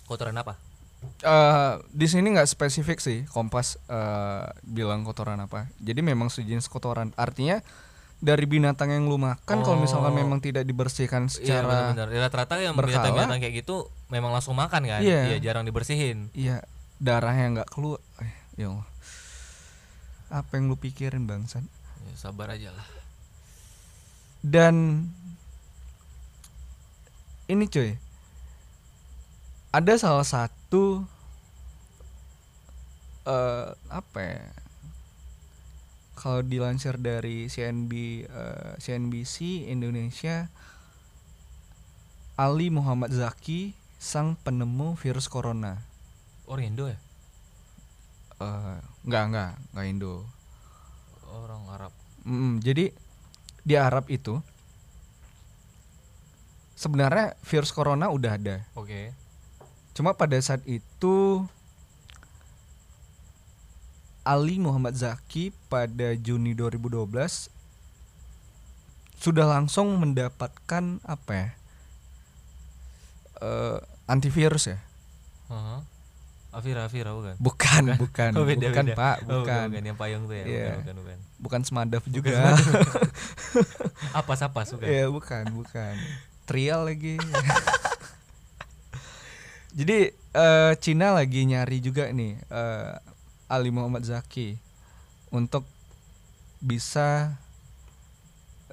[0.05, 0.57] Kotoran apa?
[1.03, 5.66] eh di sini nggak spesifik sih Kompas eh, bilang kotoran apa.
[5.77, 7.11] Jadi memang sejenis kotoran.
[7.16, 7.59] Artinya
[8.16, 10.16] dari binatang yang lu makan kalau misalkan Oh.
[10.16, 12.07] memang tidak dibersihkan Iya secara benar-benar.
[12.07, 13.03] Ya, rata-rata yang berkala.
[13.03, 15.27] binatang-binatang kayak gitu memang langsung makan kan, Iya.
[15.27, 16.31] Iya, jarang dibersihin.
[16.33, 16.62] iya
[16.97, 17.99] darahnya nggak keluar.
[18.23, 18.87] Eh, ya Allah.
[20.31, 21.66] Apa yang lu pikirin bangsat?
[22.05, 22.87] Ya, sabar aja lah.
[24.38, 25.07] dan
[27.53, 27.93] ini cuy
[29.73, 31.05] ada salah satu
[33.29, 34.43] eh apa ya
[36.17, 37.93] kalau dilansir dari CNB
[38.25, 40.49] eh, CNBC Indonesia
[42.41, 45.79] Ali Muhammad Zaki sang penemu virus corona
[46.51, 46.99] Orang Indo ya?
[48.43, 50.27] Eh nggak nggak nggak Indo
[51.33, 51.93] Orang Arab.
[52.29, 52.93] Mm, jadi
[53.62, 54.43] di Arab itu
[56.83, 58.66] sebenarnya virus corona udah ada.
[58.75, 59.14] Oke.
[59.95, 61.47] Cuma pada saat itu
[64.23, 67.07] Ali Muhammad Zaki pada Juni 2012
[69.14, 71.49] sudah langsung mendapatkan apa ya?
[73.38, 73.79] Eh,
[74.11, 74.79] antivirus ya?
[75.51, 75.79] Heeh.
[76.53, 77.35] Afira, Afira bukan?
[77.40, 78.99] Bukan, bukan, Oh, beda, bukan beda.
[78.99, 79.66] Pak, Oh, bukan.
[79.73, 80.45] bukan yang payung tuh ya.
[80.45, 80.66] Iya.
[80.68, 81.18] Bukan, bukan, bukan.
[81.42, 82.55] Bukan Smadaf juga.
[84.12, 84.85] Apa apa suka?
[84.85, 85.95] Iya bukan bukan
[86.45, 87.17] trial lagi.
[89.73, 92.93] Jadi eh, Cina lagi nyari juga nih eh,
[93.49, 94.61] Ali Muhammad Zaki
[95.33, 95.65] untuk
[96.61, 97.35] bisa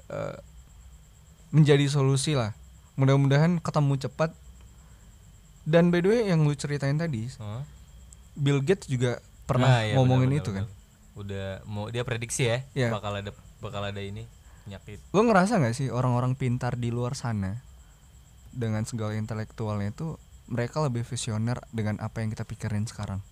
[0.06, 0.38] eh,
[1.50, 2.52] menjadi solusi lah.
[2.94, 4.30] Mudah-mudahan ketemu cepat.
[5.64, 7.62] Dan by the way yang lu ceritain tadi, Heeh.
[8.34, 10.66] Bill Gates juga pernah Nah, iya, ngomongin benar, itu benar, kan.
[11.16, 12.88] Udah mau dia prediksi ya, Iya.
[12.92, 13.30] bakal ada
[13.60, 14.24] bakal ada ini
[14.64, 14.98] penyakit.
[15.10, 17.60] Lo ngerasa nggak sih orang-orang pintar di luar sana
[18.50, 20.18] dengan segala intelektualnya itu
[20.50, 23.22] mereka lebih visioner dengan apa yang kita pikirin sekarang?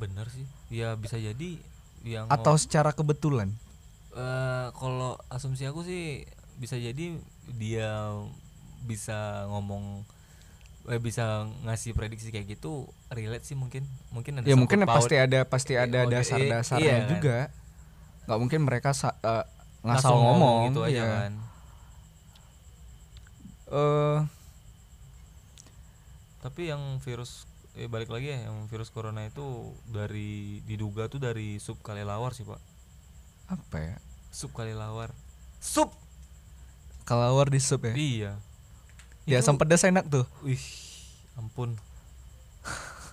[0.00, 0.48] Bener sih.
[0.72, 1.60] Ya bisa jadi
[2.00, 3.52] yang Atau secara kebetulan?
[4.10, 6.24] Eh, kalau asumsi aku sih
[6.56, 7.20] bisa jadi
[7.56, 7.90] dia
[8.88, 10.02] bisa ngomong
[10.88, 15.44] eh, bisa ngasih prediksi kayak gitu relate sih mungkin mungkin ada Ya mungkin pasti ada
[15.44, 17.08] pasti Iya, ada oke, dasar-dasarnya iya kan.
[17.12, 17.38] juga.
[18.24, 19.44] Nggak mungkin mereka eh,
[19.80, 21.06] ngasal Langsung ngomong, gitu aja iya.
[21.06, 21.32] kan
[23.70, 24.18] Eh,
[26.40, 27.46] tapi yang virus
[27.78, 32.42] eh balik lagi ya yang virus corona itu dari diduga tuh dari sup kelelawar sih
[32.42, 32.58] pak
[33.46, 33.96] apa ya?
[34.30, 35.14] sup kelelawar
[35.58, 35.94] sup
[37.02, 37.94] Kelawar di sup ya?
[37.94, 38.32] iya
[39.22, 40.24] Ya Itu- asam pedas enak tuh.
[40.40, 40.58] Wih,
[41.36, 41.76] ampun.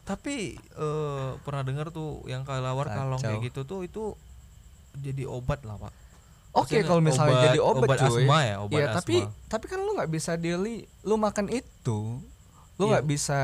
[0.05, 4.03] Tapi eh, pernah dengar tuh yang kelelawar kalong kayak gitu tuh itu
[4.97, 5.93] jadi obat lah pak.
[6.57, 8.23] Oke kalau misalnya obat- jadi obat, obat cuy.
[8.23, 9.47] asma ya, obat tapi asma.
[9.47, 11.99] tapi kan lu nggak bisa daily lu makan itu.
[12.75, 12.91] Lu Iya.
[12.93, 13.39] nggak bisa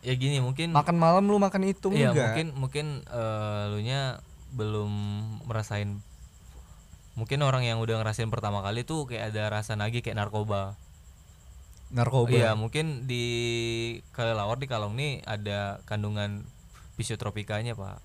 [0.00, 0.72] Ya gini mungkin.
[0.72, 2.24] makan malam lu makan itu Iya enggak.
[2.26, 4.90] mungkin mungkin eh, lu nya belum
[5.44, 6.00] merasain
[7.12, 10.72] mungkin orang yang udah ngerasain pertama kali tuh kayak ada rasa nagih kayak narkoba
[11.90, 13.24] narkoba iya mungkin di
[14.12, 16.44] kelelawar di kalong nih ada kandungan
[16.94, 17.98] fisiotropikanya pak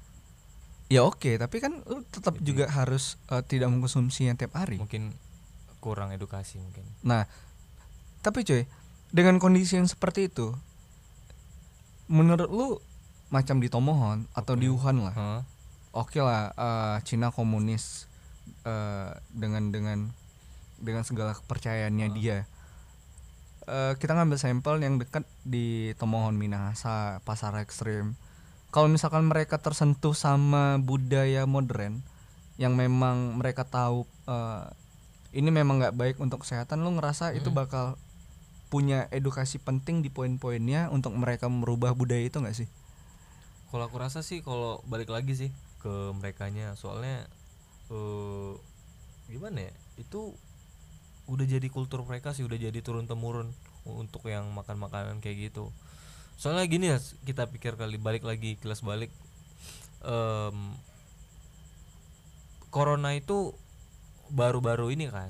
[0.94, 1.42] ya oke.
[1.42, 4.78] Tapi kan lu tetap juga harus eh, tidak mengkonsumsinya tiap hari.
[4.78, 5.18] Mungkin
[5.82, 6.86] kurang edukasi mungkin.
[7.02, 7.26] Nah
[8.22, 8.64] tapi cuy
[9.12, 10.56] dengan kondisi yang seperti itu
[12.08, 12.80] menurut lu
[13.34, 15.16] macam di Tomohon atau di Wuhan lah.
[15.18, 15.42] Hah?
[15.94, 18.10] oke lah eh, Cina komunis
[18.66, 20.10] eh, dengan dengan
[20.82, 22.44] dengan segala kepercayaannya dia.
[23.64, 28.18] Eh, kita ngambil sampel yang dekat di Tomohon Minahasa pasar ekstrim
[28.74, 32.02] kalau misalkan mereka tersentuh sama budaya modern
[32.58, 34.66] yang memang mereka tahu eh,
[35.38, 38.02] ini memang nggak baik untuk kesehatan lu ngerasa itu bakal
[38.74, 42.70] punya edukasi penting di poin-poinnya untuk mereka merubah budaya itu nggak sih?
[43.70, 47.30] Kalau aku rasa sih kalau balik lagi sih ke merekanya soalnya
[47.94, 48.54] eh
[49.30, 50.34] gimana ya itu
[51.30, 53.54] udah jadi kultur mereka sih udah jadi turun temurun
[53.86, 55.70] untuk yang makan makanan kayak gitu
[56.36, 59.10] soalnya gini ya kita pikir kali balik lagi kelas balik.
[60.02, 60.76] Em,
[62.70, 63.54] corona itu
[64.30, 65.30] baru-baru ini kan.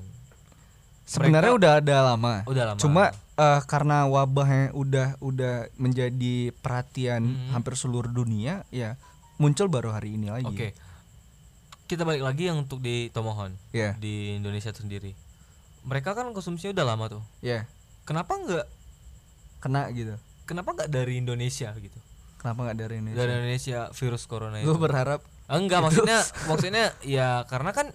[1.04, 2.40] Sebenarnya udah ada lama.
[2.48, 2.80] Udah lama.
[2.80, 7.50] Cuma eh, karena wabahnya udah udah menjadi perhatian Hmm.
[7.52, 8.96] hampir seluruh dunia, ya
[9.36, 10.48] muncul baru hari ini lagi.
[10.48, 10.68] oke.
[11.84, 15.12] Kita balik lagi yang untuk di Tomohon Ya, di Indonesia itu sendiri.
[15.84, 17.22] Mereka kan konsumsinya udah lama tuh.
[17.44, 17.68] Ya.
[18.08, 18.66] Kenapa nggak
[19.60, 20.16] kena gitu.
[20.44, 21.98] Kenapa nggak dari Indonesia gitu
[22.38, 23.10] Kenapa nggak dari ini?
[23.16, 27.92] dari Indonesia virus corona itu Gue berharap enggak maksudnya maksudnya ya karena kan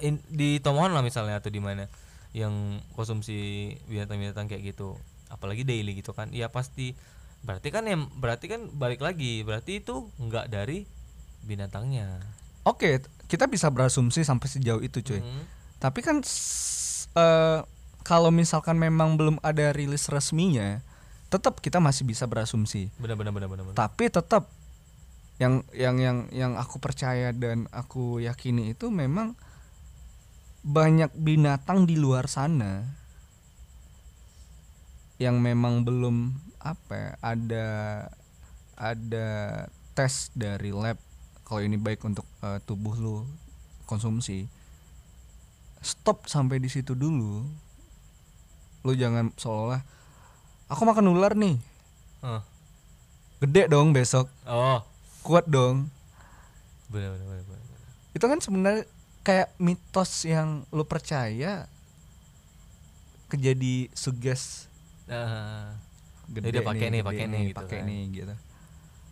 [0.00, 1.88] in- di Tomohon lah misalnya atau di mana
[2.32, 4.96] yang konsumsi binatang-binatang kayak gitu
[5.28, 6.96] apalagi daily gitu kan ya pasti
[7.44, 10.84] berarti kan yang berarti kan balik lagi berarti itu nggak dari
[11.44, 12.22] binatangnya
[12.62, 15.18] Oke, kita bisa berasumsi sampai sejauh itu, cuy.
[15.18, 15.42] Hmm.
[15.82, 17.58] Tapi kan eh,
[18.06, 20.78] kalau misalkan memang belum ada rilis resminya,
[21.32, 22.92] tetap kita masih bisa berasumsi.
[23.00, 23.72] benar benar benar benar.
[23.72, 24.52] Tapi tetap
[25.40, 29.32] yang yang yang yang aku percaya dan aku yakini itu memang
[30.62, 32.84] banyak binatang di luar sana
[35.16, 37.66] yang memang belum apa ya, ada
[38.76, 39.28] ada
[39.96, 41.00] tes dari lab
[41.48, 43.16] kalau ini baik untuk eh, tubuh lu
[43.88, 44.46] konsumsi
[45.82, 47.42] stop sampai di situ dulu
[48.82, 49.82] lu jangan seolah
[50.72, 51.60] aku makan ular nih
[52.18, 52.40] Ah.
[53.38, 54.80] gede dong besok oh
[55.20, 55.90] kuat dong
[56.88, 57.80] benar benar benar, benar.
[58.10, 58.82] itu kan sebenarnya
[59.20, 61.66] kayak mitos yang lu percaya
[63.28, 64.68] kejadi suges
[65.04, 65.76] Ah.
[66.26, 67.84] gede Jadi pakai nih, gede pakai nih gitu pakai kan.
[67.84, 68.34] nih gitu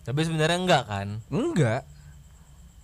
[0.01, 1.83] tapi sebenarnya enggak kan enggak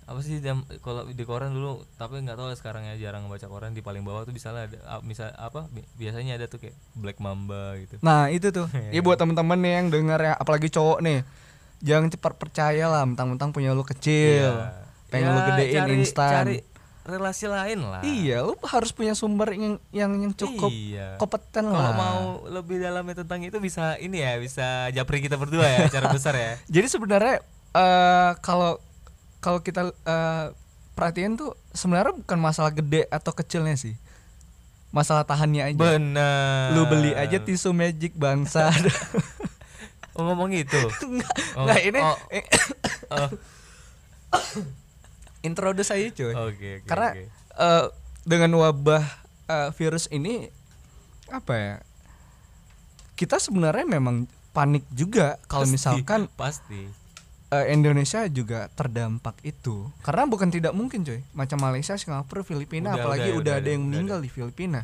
[0.06, 3.74] apa sih jam kalau di koran dulu tapi nggak tahu sekarang ya jarang baca koran
[3.74, 7.18] di paling bawah tuh misalnya ada ah, misal apa bi- biasanya ada tuh kayak black
[7.18, 7.98] mamba gitu.
[8.00, 8.70] Nah itu tuh.
[8.94, 11.26] Ya buat temen-temen nih yang dengar ya apalagi cowok nih.
[11.78, 14.46] Jangan cepat percaya lah mentang-mentang punya lu kecil.
[14.46, 14.86] Iya.
[15.06, 16.32] pengen Ya, lu gedein cari- instan.
[16.32, 16.56] cari
[17.02, 18.02] relasi lain lah.
[18.02, 21.14] Iya lu harus punya sumber yang yang yang cukup iya.
[21.16, 21.94] kompeten kalau lah.
[21.94, 26.34] mau lebih dalamnya tentang itu bisa ini ya bisa japri kita berdua ya cara besar
[26.34, 26.54] ya.
[26.66, 27.42] Jadi sebenarnya
[27.72, 28.78] eh kalau
[29.46, 30.46] kalau kita eh,
[30.98, 33.94] perhatiin tuh sebenarnya bukan masalah gede atau kecilnya sih.
[34.90, 35.78] Masalah tahannya aja.
[35.78, 38.74] benar Lu beli aja tisu magic bangsa.
[40.18, 40.74] oh, ngomong gitu
[41.06, 42.16] Enggak, Oh, ini oh.
[43.14, 43.30] oh,
[45.46, 46.34] introduce aja cuy.
[46.34, 47.22] oke oke Karena oke.
[47.62, 47.84] eh,
[48.26, 49.04] dengan wabah
[49.46, 50.50] eh, virus ini
[51.30, 51.76] apa ya?
[53.14, 57.05] Kita sebenarnya memang panik juga kalau misalkan pasti
[57.52, 59.90] eh, Indonesia juga terdampak itu.
[60.02, 61.22] Karena bukan tidak mungkin coy.
[61.36, 64.82] Macam Malaysia Singapura Filipina Udah, apalagi udah, udah, udah ada yang udah meninggal di Filipina.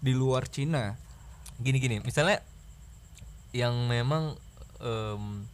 [0.00, 0.96] Di luar Cina.
[1.60, 2.40] Gini gini misalnya
[3.52, 4.38] yang memang
[4.80, 5.44] em,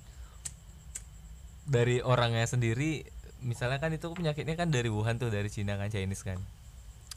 [1.66, 3.02] dari orangnya sendiri
[3.42, 6.38] misalnya kan itu penyakitnya kan dari Wuhan tuh dari Cina kan Chinese kan.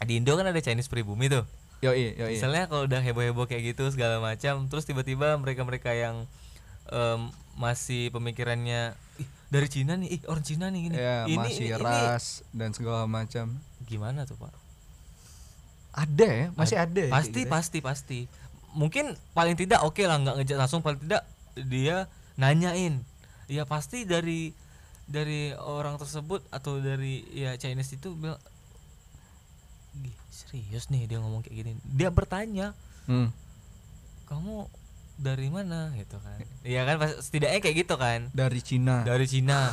[0.02, 1.46] Di Indo kan ada Chinese pribumi tuh.
[1.86, 2.34] Yoi yoi.
[2.36, 6.26] Misalnya kalau udah heboh-heboh kayak gitu segala macam terus tiba-tiba mereka-mereka yang
[6.90, 8.98] em, masih pemikirannya
[9.50, 10.96] dari Cina nih ih orang Cina nih gini.
[10.96, 11.82] Ya ini, masih ini- ini.
[11.82, 13.58] ras dan segala macam.
[13.84, 14.54] Gimana tuh pak?
[15.92, 17.52] Ada ya masih ada ya pasti gitu ya?
[17.52, 18.20] pasti pasti.
[18.72, 21.26] Mungkin paling tidak oke lah nggak ngejat langsung paling tidak
[21.58, 23.02] dia nanyain.
[23.46, 24.54] Ya pasti dari
[25.10, 28.38] dari orang tersebut atau dari ya Chinese itu bilang
[29.96, 31.72] "Gih, serius nih dia ngomong kayak gini.
[31.84, 33.34] Dia bertanya Hmm.
[34.24, 34.70] kamu
[35.20, 39.68] dari mana gitu kan iya kan pas- setidaknya kayak gitu kan dari Cina dari Cina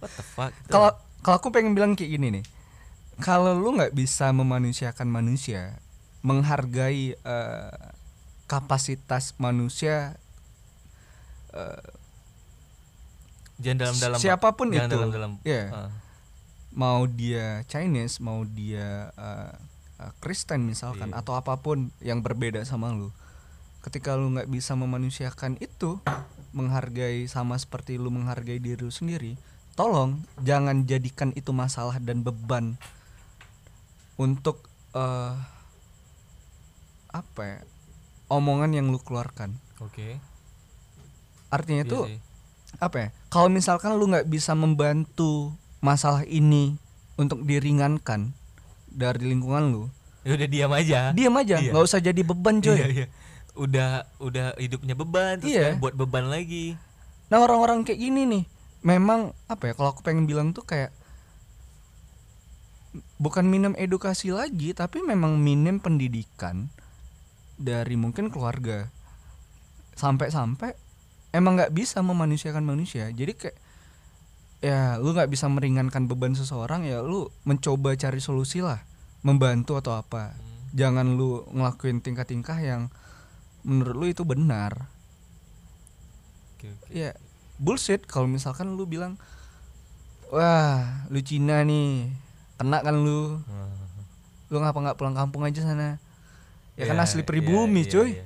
[0.00, 0.72] what the fuck gitu.
[0.72, 0.90] kalau
[1.20, 2.44] kalau aku pengen bilang kayak gini nih
[3.20, 5.76] kalau lu nggak bisa memanusiakan manusia
[6.24, 7.80] menghargai eh,
[8.48, 10.16] kapasitas manusia
[11.52, 11.84] eh,
[13.60, 14.18] Jangan dalam-dalam.
[14.24, 15.32] Siapa pun Jangan itu dalam-dalam.
[15.44, 15.64] Iya.
[15.68, 15.90] Ah.
[16.70, 19.52] mau dia Chinese mau dia eh,
[20.18, 21.20] Kristen misalkan Iya.
[21.20, 23.12] atau apa pun yang berbeda sama lu
[23.80, 26.00] ketika lu nggak bisa memanusiakan itu
[26.52, 29.40] menghargai sama seperti lu menghargai diri lu sendiri
[29.72, 32.76] tolong jangan jadikan itu masalah dan beban
[34.16, 35.32] untuk eh,
[37.10, 37.58] apa ya
[38.28, 40.20] omongan yang lu keluarkan Oke.
[41.48, 42.18] artinya Iya itu sih.
[42.78, 46.76] apa ya kalau misalkan lu nggak bisa membantu masalah ini
[47.16, 48.36] untuk diringankan
[48.90, 49.84] dari lingkungan lu
[50.20, 51.00] Ya udah diam aja.
[51.10, 51.72] diam aja Iya.
[51.72, 53.06] nggak usah jadi beban coy Iya, iya.
[53.52, 55.74] Udah udah hidupnya beban terus Iya.
[55.76, 56.76] buat beban lagi.
[57.26, 58.44] nah orang-orang kayak gini nih
[58.80, 60.90] memang apa ya kalau aku pengen bilang tuh kayak
[63.16, 66.66] bukan minim edukasi lagi tapi memang minim pendidikan
[67.54, 68.90] dari mungkin keluarga
[69.94, 70.74] sampai-sampai
[71.30, 73.56] emang nggak bisa memanusiakan manusia jadi kayak
[74.60, 78.80] ya lu nggak bisa meringankan beban seseorang ya lu mencoba cari solusi lah
[79.20, 80.76] membantu atau apa Hmm.
[80.76, 82.92] jangan lu ngelakuin tingkah-tingkah yang
[83.62, 84.86] menurut lu itu benar
[86.54, 86.88] Oke, oke.
[86.90, 87.16] ya
[87.56, 89.16] bullshit kalau misalkan lu bilang
[90.28, 92.12] wah lu Cina nih
[92.54, 93.72] kena kan lu Ah.
[94.46, 95.96] lu ngapa nggak pulang kampung aja sana
[96.76, 98.24] ya kan Iya, asli pribumi iya, cuy iya.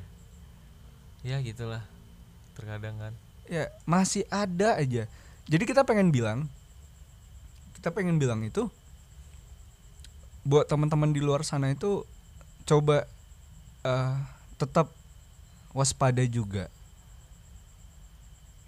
[1.24, 1.80] Ya gitulah.
[2.52, 3.12] Terkadang kan.
[3.44, 5.08] ya masih ada aja
[5.48, 6.48] jadi kita pengen bilang
[7.76, 8.72] kita pengen bilang itu
[10.44, 12.04] buat teman-teman di luar sana itu
[12.64, 13.04] coba
[13.84, 14.16] eh,
[14.56, 14.92] tetap
[15.76, 16.68] waspada juga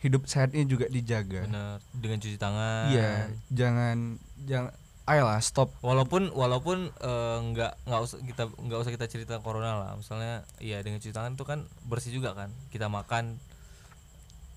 [0.05, 1.81] hidup sehatnya juga dijaga Bener.
[1.97, 2.93] Dengan cuci tangan.
[2.93, 4.73] iya jangan jangan
[5.07, 9.91] ayolah stop walaupun walaupun eh, nggak nggak usah kita nggak usah kita cerita corona lah
[9.97, 13.41] misalnya iya dengan cuci tangan itu kan bersih juga kan kita makan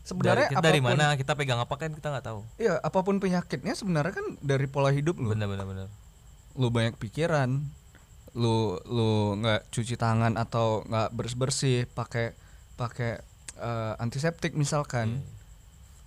[0.01, 2.99] sebenarnya dari, kita dari apapun- mana kita pegang apa kan kita nggak tahu Iya, apa
[2.99, 5.29] pun penyakitnya sebenarnya kan dari pola hidup lu.
[5.29, 5.88] bener bener bener
[6.51, 7.62] Lu banyak pikiran,
[8.33, 12.33] lu lu nggak cuci tangan atau nggak bersih bersih, pakai
[12.73, 13.21] pakai
[13.55, 15.19] eh, antiseptik misalkan.
[15.19, 15.38] Iya.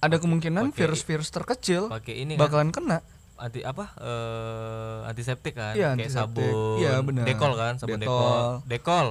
[0.03, 2.99] Ada kemungkinan pakai- virus-virus terkecil pakai ini kan bakalan kena.
[3.35, 6.47] anti apa eh antiseptik kan Iya, kayak antiseptik.
[6.47, 7.25] sabun Iya, benar.
[7.25, 8.07] dekol kan sabun Detol.
[8.07, 9.07] dekol dekol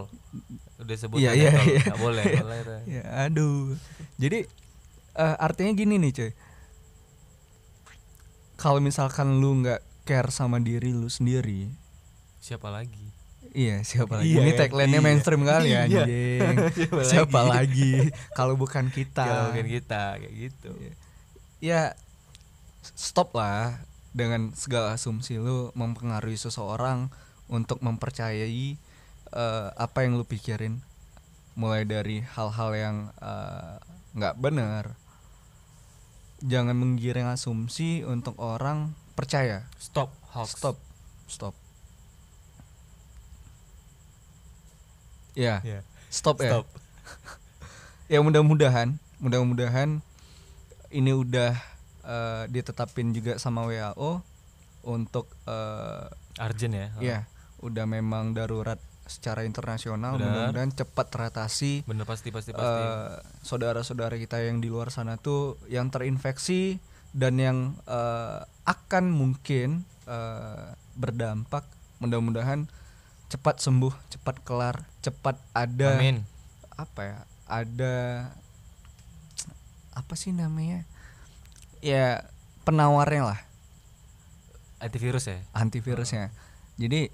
[0.79, 1.65] udah sebut Iya, kan iya, dekol.
[1.65, 1.81] iya.
[1.81, 2.81] nggak boleh boleh.
[2.91, 3.75] Ya, aduh.
[4.17, 4.39] Jadi
[5.21, 6.31] eh, artinya gini nih, cuy.
[8.55, 11.69] Kalau misalkan lu nggak care sama diri lu sendiri,
[12.37, 13.09] siapa lagi
[13.51, 14.31] Iya siapa lagi?
[14.31, 14.59] Iya, Ini kan?
[14.63, 15.03] tagline-nya Iya.
[15.03, 15.83] mainstream kali ya Iya.
[15.83, 16.55] anjing.
[16.71, 17.51] Siapa siapa lagi?
[17.51, 17.93] lagi?
[18.31, 19.21] Kalau bukan kita.
[19.21, 20.71] kalau bukan kita kayak gitu
[21.59, 21.91] Ya
[22.95, 23.75] stop lah
[24.11, 27.11] dengan segala asumsi lu mempengaruhi seseorang
[27.45, 28.79] untuk mempercayai
[29.31, 30.79] eh, apa yang lu pikirin
[31.53, 33.75] mulai dari hal-hal yang eh,
[34.13, 34.95] nggak benar.
[36.41, 39.69] Jangan menggiring asumsi untuk orang percaya.
[39.77, 40.77] stop hoax Stop.
[41.29, 41.55] Stop.
[45.31, 45.79] Ya, ya
[46.11, 46.51] stop ya.
[46.51, 46.65] stop
[48.11, 50.03] ya mudah-mudahan mudah-mudahan
[50.91, 51.55] ini udah
[52.03, 54.19] eh, ditetapin juga sama WHO
[54.83, 57.19] untuk eh, Arjen ya ya
[57.63, 58.77] udah memang darurat
[59.11, 61.83] secara internasional mudah-mudahan cepat teratasi.
[61.83, 62.83] Bener pasti pasti pasti.
[62.87, 66.79] Eh, saudara-saudara kita yang di luar sana tuh yang terinfeksi
[67.11, 71.67] dan yang eh, akan mungkin eh, berdampak
[71.99, 72.71] mudah-mudahan
[73.27, 76.23] cepat sembuh cepat kelar cepat ada amin.
[76.75, 78.27] apa ya ada
[79.91, 80.87] apa sih namanya?
[81.83, 82.25] Ya
[82.63, 83.39] penawarnya lah.
[84.79, 85.39] Antivirus ya?
[85.53, 86.33] Antivirusnya.
[86.79, 87.11] Jadi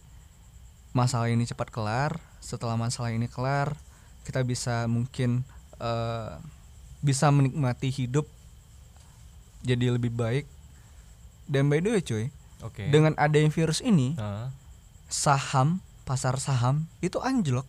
[0.98, 3.78] masalah ini cepat kelar setelah masalah ini kelar
[4.24, 5.46] kita bisa mungkin
[5.78, 6.32] eh,
[7.00, 8.26] bisa menikmati hidup
[9.62, 10.50] jadi lebih baik
[11.46, 12.26] dan by the way cuy
[12.60, 14.50] oke dengan adanya virus ini Nah,
[15.06, 17.68] saham pasar saham itu anjlok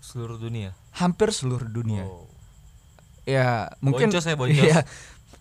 [0.00, 2.26] seluruh dunia hampir seluruh dunia Wow.
[3.24, 3.48] ya
[3.78, 4.56] mungkin Boncos ya, boncos.
[4.64, 4.82] Iya.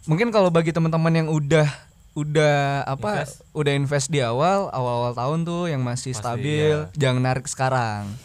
[0.05, 1.67] mungkin kalau bagi teman-teman yang udah
[2.17, 3.45] udah apa Invest.
[3.53, 6.73] udah invest di awal awal-awal tahun tuh yang masih Pasti, stabil.
[6.73, 6.89] iya.
[6.95, 8.09] jangan narik sekarang.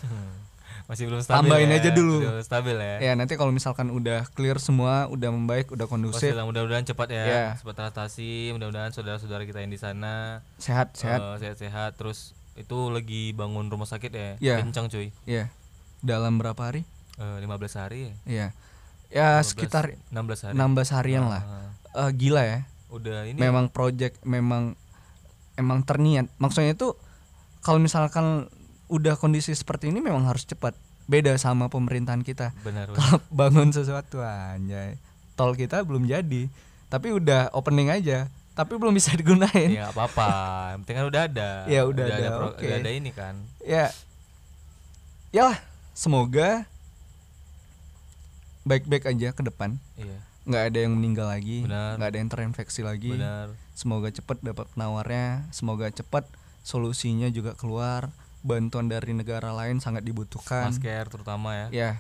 [0.82, 1.78] Masih belum stabil Tambahin ya.
[1.78, 2.20] aja dulu.
[2.20, 6.28] Belum stabil ya, ya nanti kalau misalkan udah clear semua udah membaik udah kondusif.
[6.30, 7.24] Lah, mudah-mudahan cepat ya.
[7.24, 7.44] Iya.
[7.56, 11.16] cepat teratasi mudah-mudahan saudara-saudara kita yang di sana sehat sehat.
[11.16, 11.96] eh, sehat-sehat.
[11.96, 14.56] Terus itu lagi bangun rumah sakit ya Iya.
[14.60, 15.08] kencang cuy.
[15.24, 15.48] Ya
[15.98, 16.84] dalam berapa hari?
[17.16, 18.12] Eh, 15 hari.
[18.24, 18.46] Ya ya
[19.08, 20.52] ya 15, sekitar 16 hari.
[20.54, 21.42] 16 harian lah.
[21.94, 24.76] Ah, Eh, gila ya udah ini memang project memang
[25.56, 26.28] emang terniat.
[26.36, 26.92] Maksudnya itu
[27.64, 28.46] kalau misalkan
[28.92, 30.76] udah kondisi seperti ini memang harus cepat.
[31.08, 32.52] Beda sama pemerintahan kita.
[32.62, 32.96] Benar benar.
[33.00, 35.00] kalau bangun sesuatu anjay.
[35.34, 36.46] Tol kita belum jadi.
[36.92, 38.28] Tapi udah opening aja.
[38.52, 39.72] Tapi belum bisa digunain.
[39.72, 40.28] Ya apa-apa.
[40.76, 41.50] Yang penting kan udah ada.
[41.64, 42.60] Ya, udah ada, pro- oke.
[42.60, 43.34] udah ada ini kan.
[43.64, 43.88] Ya.
[45.32, 45.56] Ya
[45.96, 46.68] semoga
[48.62, 49.80] baik-baik aja ke depan.
[49.96, 52.02] Iya nggak ada yang meninggal lagi Benar.
[52.02, 53.14] nggak ada yang terinfeksi lagi.
[53.14, 53.54] Benar.
[53.78, 56.26] Semoga cepat dapat penawarnya semoga cepat
[56.62, 58.10] solusinya juga keluar.
[58.42, 60.74] Bantuan dari negara lain sangat dibutuhkan.
[60.74, 61.66] Masker terutama ya.
[61.70, 61.90] Ya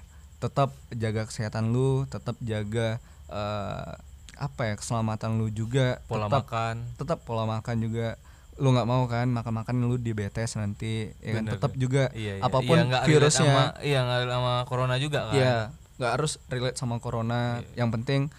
[0.42, 2.98] tetap jaga kesehatan lu tetap jaga
[3.30, 3.92] eh,
[4.34, 6.02] apa ya keselamatan lu juga.
[6.10, 6.74] Pola tetap makan.
[6.98, 8.18] tetap pola makan juga.
[8.58, 11.46] Lu nggak mau kan makan makan lu diabetes nanti ya kan?
[11.46, 12.42] Tetap juga iya, iya.
[12.42, 13.46] apa pun Iya, virusnya.
[13.46, 15.38] sama, iya nggak sama corona juga kan?
[15.38, 15.54] Ya
[16.02, 17.62] nggak harus relate sama corona.
[17.62, 17.86] Iya.
[17.86, 18.34] yang penting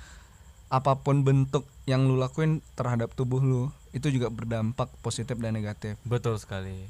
[0.68, 5.96] apa pun bentuk yang lu lakuin terhadap tubuh lu itu juga berdampak positif dan negatif.
[6.04, 6.90] Betul sekali.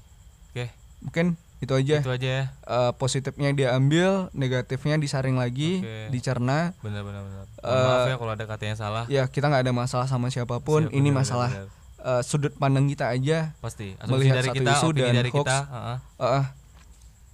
[0.49, 0.71] Oke.
[1.03, 1.99] Mungkin itu aja.
[1.99, 2.43] Itu aja ya.
[2.63, 6.15] Eh, positifnya diambil negatifnya disaring lagi Oke.
[6.15, 6.71] dicerna.
[6.80, 7.45] Benar benar benar.
[7.59, 9.03] Eh, maaf ya kalau ada kata yang salah.
[9.11, 10.88] ya kita nggak ada masalah sama siapa pun.
[10.88, 11.67] Siap, ini benar, masalah benar,
[12.07, 13.51] eh, sudut pandang kita aja.
[13.59, 13.99] Pasti.
[13.99, 15.43] Asumsi melihat dari satu kita isu dan dari hoax.
[15.43, 15.97] kita heeh.
[15.99, 16.45] Eh, eh.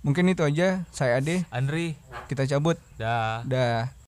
[0.02, 1.43] Mungkin itu aja saya Ade.
[1.52, 2.00] Andri.
[2.30, 2.78] Kita cabut.
[2.95, 3.43] Dah.
[3.43, 3.89] Dah